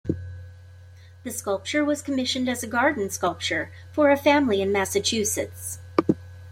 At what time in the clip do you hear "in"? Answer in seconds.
4.59-4.71